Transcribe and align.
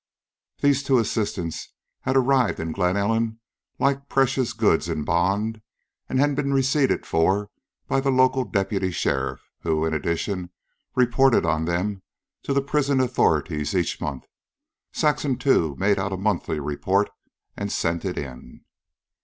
These 0.63 0.81
two 0.81 0.97
assistants 0.97 1.75
had 1.99 2.17
arrived 2.17 2.59
in 2.59 2.71
Glen 2.71 2.97
Ellen 2.97 3.39
like 3.77 4.09
precious 4.09 4.51
goods 4.51 4.89
in 4.89 5.03
bond 5.03 5.61
and 6.09 6.35
been 6.35 6.51
receipted 6.55 7.05
for 7.05 7.51
by 7.85 7.99
the 7.99 8.09
local 8.09 8.43
deputy 8.43 8.89
sheriff, 8.89 9.51
who, 9.59 9.85
in 9.85 9.93
addition, 9.93 10.49
reported 10.95 11.45
on 11.45 11.65
them 11.65 12.01
to 12.41 12.51
the 12.51 12.63
prison 12.63 12.99
authorities 12.99 13.75
each 13.75 14.01
month. 14.01 14.23
Saxon, 14.91 15.37
too, 15.37 15.75
made 15.77 15.99
out 15.99 16.11
a 16.13 16.17
monthly 16.17 16.59
report 16.59 17.11
and 17.55 17.71
sent 17.71 18.03
it 18.03 18.17
in. 18.17 18.65